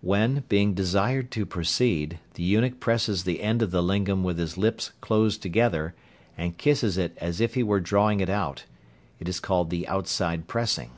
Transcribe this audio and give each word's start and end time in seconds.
When, 0.00 0.42
being 0.48 0.74
desired 0.74 1.30
to 1.30 1.46
proceed, 1.46 2.18
the 2.34 2.42
eunuch 2.42 2.80
presses 2.80 3.22
the 3.22 3.40
end 3.40 3.62
of 3.62 3.70
the 3.70 3.84
lingam 3.84 4.24
with 4.24 4.36
his 4.36 4.58
lips 4.58 4.90
closed 5.00 5.42
together, 5.42 5.94
and 6.36 6.58
kisses 6.58 6.98
it 6.98 7.16
as 7.18 7.40
if 7.40 7.54
he 7.54 7.62
were 7.62 7.78
drawing 7.78 8.18
it 8.18 8.28
out, 8.30 8.64
it 9.20 9.28
is 9.28 9.38
called 9.38 9.70
the 9.70 9.86
"outside 9.86 10.48
pressing." 10.48 10.90